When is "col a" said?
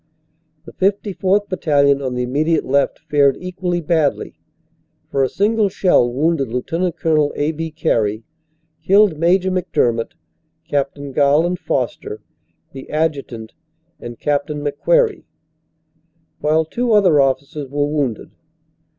6.97-7.51